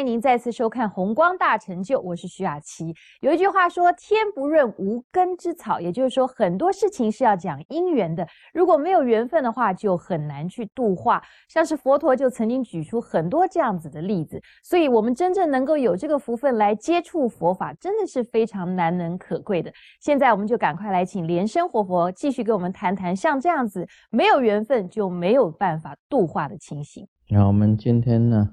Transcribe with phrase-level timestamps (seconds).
[0.00, 2.94] 迎您再次收看《红光大成就》，我是徐雅琪。
[3.20, 8.26] 有一句话说：“天不润无根之草”，也就是说，很多事情是要讲因缘的。
[8.54, 11.22] 如果没有缘分的话，就很难去度化。
[11.48, 14.40] 像是佛陀就曾经举出很多这样子的例子。
[14.62, 19.70] 所以，我们真正能够有这个福分来接触佛法，真的是非常难能可贵的。
[20.00, 27.06] 现在，我们就赶快来请莲生活佛继续跟我们谈谈，像这样子没有缘分就没有办法度化的情形。
[27.28, 28.50] 那我们今天呢？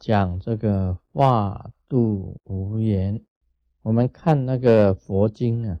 [0.00, 3.22] 讲这个化度无言，
[3.82, 5.78] 我们看那个佛经啊，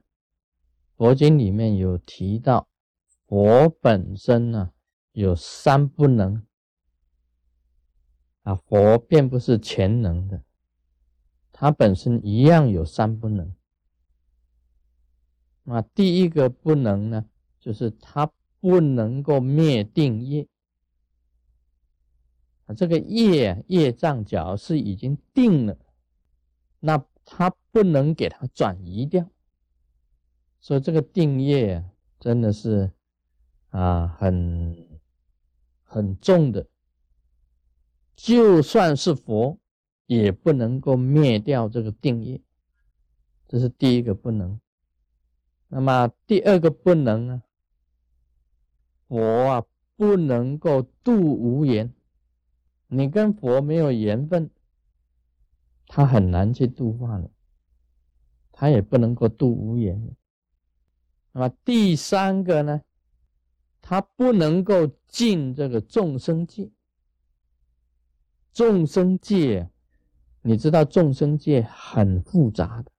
[0.94, 2.68] 佛经里面有提到，
[3.26, 4.72] 佛本身呢
[5.12, 6.46] 有三不能
[8.42, 10.42] 啊，佛并不是全能的，
[11.50, 13.54] 他本身一样有三不能。
[15.62, 17.24] 那第一个不能呢，
[17.58, 20.46] 就是他不能够灭定业。
[22.74, 25.76] 这个业业障，角是已经定了，
[26.78, 29.28] 那他不能给他转移掉。
[30.60, 31.84] 所以这个定业
[32.18, 32.92] 真的是
[33.70, 35.00] 啊，很
[35.82, 36.66] 很重的。
[38.14, 39.58] 就算是佛，
[40.06, 42.40] 也不能够灭掉这个定业。
[43.48, 44.60] 这是第一个不能。
[45.68, 47.42] 那么第二个不能呢？
[49.08, 49.64] 佛啊，
[49.96, 51.92] 不能够度无缘。
[52.92, 54.50] 你跟佛没有缘分，
[55.86, 57.30] 他很难去度化你，
[58.50, 60.16] 他也不能够度无缘。
[61.30, 62.82] 那么第三个呢，
[63.80, 66.68] 他不能够进这个众生界。
[68.52, 69.70] 众生界，
[70.42, 72.90] 你知道众生界很复杂的，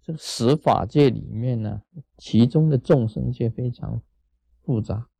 [0.00, 1.82] 这个十法界里面呢，
[2.16, 4.00] 其中的众生界非常
[4.62, 5.10] 复杂，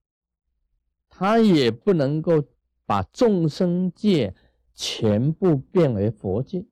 [1.11, 2.42] 他也不能够。
[2.91, 4.34] 把众生界
[4.74, 6.66] 全部变为佛界，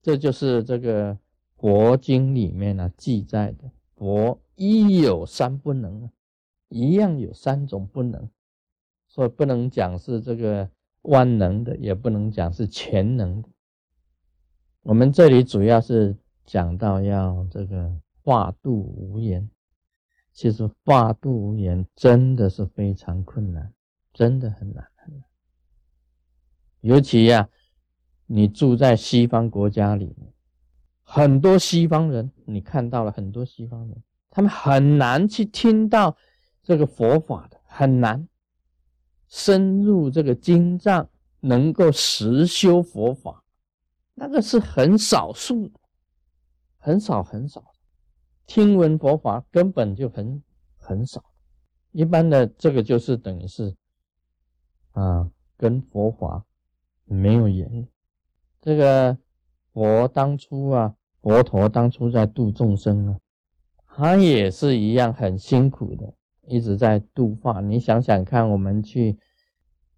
[0.00, 1.18] 这就是这个
[1.56, 3.68] 佛经里面呢记载的。
[3.96, 6.08] 佛一有三不能，
[6.68, 8.30] 一样有三种不能，
[9.08, 10.70] 所以不能讲是这个
[11.00, 13.48] 万能的，也不能讲是全能的。
[14.82, 17.92] 我们这里主要是讲到要这个
[18.22, 19.50] 化度无言，
[20.32, 23.74] 其实化度无言真的是非常困难，
[24.12, 24.86] 真的很难。
[26.82, 27.48] 尤其呀，
[28.26, 30.32] 你住在西方国家里面，
[31.04, 36.16] 很多西方人，你看到了很多西方人，他们很难去听到
[36.60, 38.28] 这个佛法的，很难
[39.28, 43.44] 深入这个经藏，能够实修佛法，
[44.14, 45.78] 那个是很少数的，
[46.78, 47.64] 很少很少，
[48.44, 50.42] 听闻佛法根本就很
[50.76, 51.24] 很少，
[51.92, 53.72] 一般的这个就是等于是
[54.90, 56.44] 啊，跟佛法。
[57.04, 57.88] 没有缘，
[58.60, 59.18] 这个
[59.72, 63.20] 佛当初啊，佛陀当初在度众生啊，
[63.86, 66.14] 他也是一样很辛苦的，
[66.46, 67.60] 一直在度化。
[67.60, 69.18] 你想想看，我们去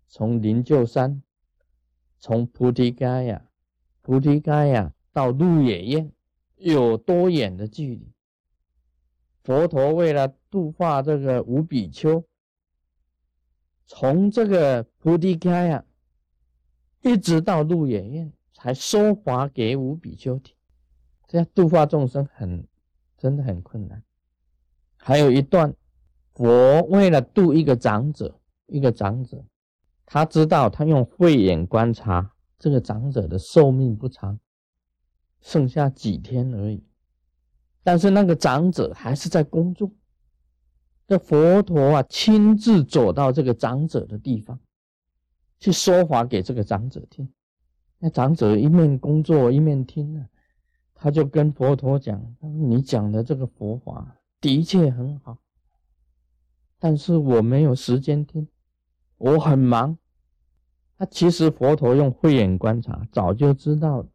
[0.09, 1.23] 从灵鹫山，
[2.19, 3.45] 从菩提伽呀，
[4.01, 6.13] 菩提伽呀到鹿野苑，
[6.57, 8.13] 有多远的距离？
[9.45, 12.25] 佛陀为了度化这个五比丘，
[13.87, 15.85] 从这个菩提伽呀。
[17.05, 20.57] 一直到鹿野苑才说法给五比丘听，
[21.29, 22.67] 这样度化众生很，
[23.19, 24.03] 真的很困难。
[24.97, 25.75] 还有一段，
[26.33, 29.45] 佛为了度一个长者，一个长者，
[30.07, 34.41] 他知道他用慧眼观察这个长者的寿命不长，
[35.43, 36.83] 剩下几天而已。
[37.83, 39.93] 但是那个长者还是在工作，
[41.07, 44.59] 这佛陀啊亲自走到这个长者的地方。
[45.61, 47.27] 去说法给这个长者听，
[47.99, 50.29] 那长者一面工作一面听呢，
[50.93, 55.39] 他就跟佛陀讲：“他说你讲的这个佛法的确很好，
[56.79, 58.47] 但是我没有时间听，
[59.17, 59.97] 我很忙。”
[60.99, 64.07] 他其实佛陀用慧眼观察，早就知道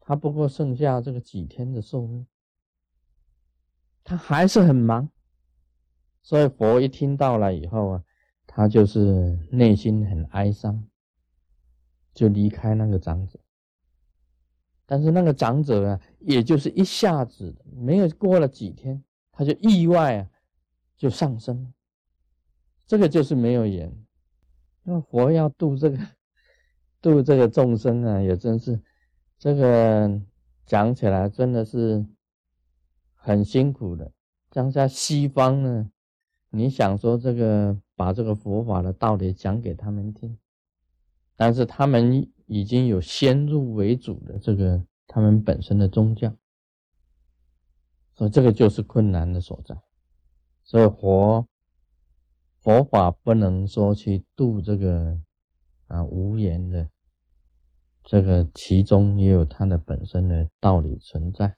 [0.00, 2.26] 他不过剩下这个几天的寿命，
[4.02, 5.08] 他还是很忙，
[6.22, 8.04] 所以佛一听到了以后啊。
[8.46, 10.84] 他就是内心很哀伤，
[12.12, 13.38] 就离开那个长者。
[14.84, 20.28] 但是那个长者啊，也就是一下子没有过了几天，他就意外啊，
[20.96, 21.72] 就上升。
[22.86, 23.90] 这个就是没有缘。
[24.82, 25.98] 那佛要度这个
[27.00, 28.78] 度这个众生啊，也真是
[29.38, 30.20] 这个
[30.66, 32.04] 讲起来真的是
[33.14, 34.12] 很辛苦的。
[34.50, 35.90] 像在西方呢，
[36.50, 37.80] 你想说这个。
[37.94, 40.38] 把这个佛法的道理讲给他们听，
[41.36, 46.34] 但是他们已经有先入为主的这个他们本身的宗教，
[48.14, 49.76] 所以这个就是困难的所在。
[50.64, 51.46] 所以佛
[52.60, 55.20] 佛法不能说去度这个
[55.88, 56.88] 啊无言的，
[58.04, 61.56] 这个其中也有它的本身的道理存在。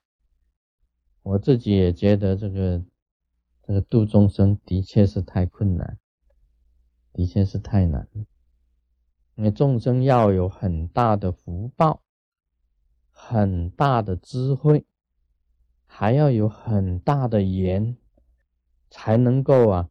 [1.22, 2.84] 我自己也觉得这个
[3.62, 5.98] 这个度众生的确是太困难，
[7.14, 8.26] 的确是太难了。
[9.36, 12.02] 因为众生要有很大的福报，
[13.10, 14.84] 很大的智慧，
[15.86, 17.96] 还要有很大的缘，
[18.90, 19.88] 才能够啊，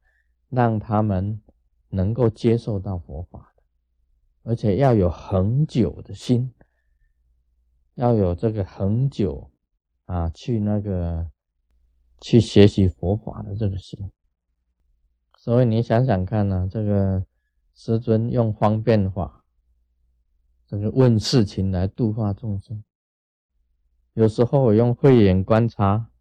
[0.50, 1.42] 让他们
[1.90, 3.64] 能够接受到佛法的，
[4.44, 6.54] 而且要有恒久的心，
[7.96, 9.52] 要有这个恒久
[10.06, 11.30] 啊，去那个
[12.22, 14.10] 去学习佛法的这个心。
[15.44, 17.26] 所以你想想看呢，这个。
[17.76, 19.44] 师尊用方便法，
[20.68, 22.84] 这个问事情来度化众生。
[24.14, 26.12] 有时候我用慧眼观察，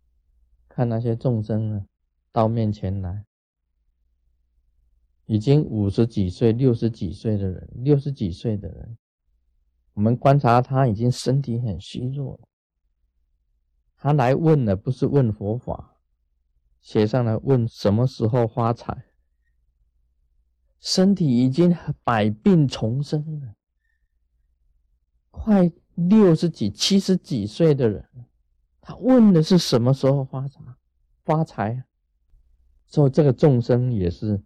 [0.67, 1.87] 看那些众生呢，
[2.33, 3.27] 到面前来，
[5.27, 8.97] 已经五十几岁、六十几岁的人，六十几岁的人，
[9.93, 12.49] 我们观察他已经身体很虚弱了。
[13.99, 15.99] 他来问的不是问佛法，
[16.81, 19.05] 写上来问什么时候发财。
[20.83, 23.55] 身体已经百病丛生了，
[25.31, 28.05] 快六十几、七十几岁的人，
[28.81, 30.61] 他问的是什么时候发财？
[31.25, 31.85] 发财，
[32.87, 34.43] 所以这个众生也是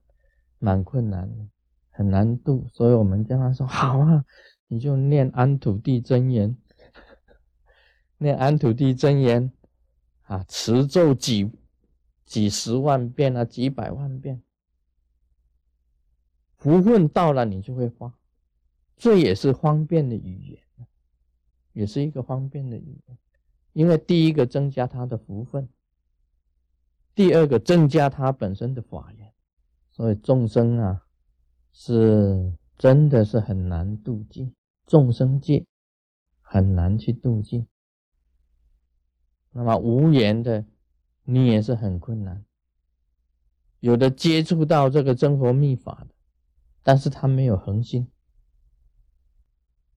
[0.59, 1.49] 蛮困难的，
[1.89, 2.69] 很难度。
[2.71, 4.23] 所以我们跟他说：“好啊，
[4.69, 6.55] 你就念安土地真言，
[8.19, 9.51] 念安土地真言
[10.25, 11.51] 啊，持咒几
[12.27, 14.43] 几十万遍啊，几百万遍。”
[16.57, 18.13] 福分到了，你就会发，
[18.97, 20.61] 这也是方便的语言，
[21.73, 23.19] 也是一个方便的语言。
[23.73, 25.69] 因为第一个增加他的福分，
[27.15, 29.33] 第二个增加他本身的法缘，
[29.93, 31.05] 所以众生啊，
[31.73, 34.55] 是真的是很难度尽，
[34.87, 35.67] 众生界
[36.41, 37.67] 很难去度尽。
[39.53, 40.65] 那么无缘的，
[41.25, 42.43] 你也是很困难。
[43.81, 46.16] 有的接触到这个真佛密法的。
[46.87, 48.07] 但是他没有恒心，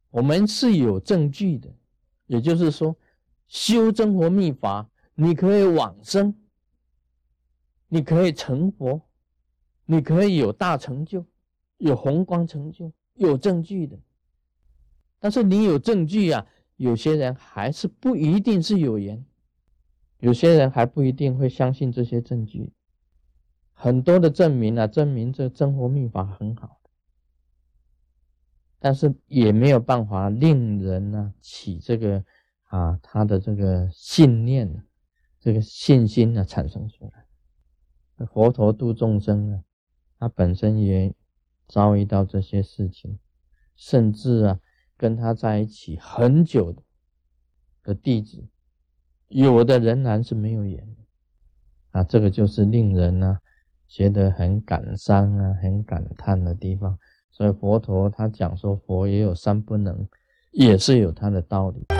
[0.09, 1.71] 我们是有证据的，
[2.25, 2.97] 也就是说，
[3.47, 6.33] 修真活秘法，你可以往生，
[7.89, 8.99] 你可以成佛，
[9.85, 11.23] 你可以有大成就，
[11.77, 13.95] 有宏光成就，有证据的。
[15.19, 16.43] 但是你有证据啊，
[16.77, 19.23] 有些人还是不一定是有缘，
[20.21, 22.73] 有些人还不一定会相信这些证据。
[23.73, 26.77] 很多的证明啊，证明这真活秘法很好。
[28.79, 32.23] 但是也没有办法令人呢起这个
[32.63, 34.83] 啊他的这个信念，
[35.39, 38.25] 这个信心呢产生出来。
[38.25, 39.63] 佛陀度众生呢，
[40.17, 41.13] 他本身也
[41.67, 43.19] 遭遇到这些事情，
[43.75, 44.59] 甚至啊
[44.97, 46.75] 跟他在一起很久
[47.83, 48.47] 的弟子，
[49.27, 51.03] 有的仍然是没有缘的
[51.91, 53.39] 啊，这个就是令人呢
[53.87, 56.97] 觉得很感伤啊、很感叹的地方。
[57.31, 60.07] 所以佛陀他讲说佛也有三不能，
[60.51, 61.98] 也是有他的道理。